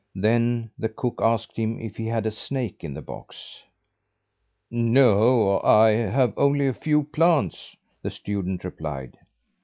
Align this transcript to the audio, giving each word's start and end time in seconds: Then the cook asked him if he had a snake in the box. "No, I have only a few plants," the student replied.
Then 0.15 0.71
the 0.79 0.89
cook 0.89 1.19
asked 1.21 1.55
him 1.57 1.79
if 1.79 1.95
he 1.95 2.07
had 2.07 2.25
a 2.25 2.31
snake 2.31 2.83
in 2.83 2.95
the 2.95 3.03
box. 3.03 3.61
"No, 4.71 5.59
I 5.61 5.89
have 5.91 6.33
only 6.37 6.65
a 6.67 6.73
few 6.73 7.03
plants," 7.03 7.75
the 8.01 8.09
student 8.09 8.63
replied. 8.63 9.15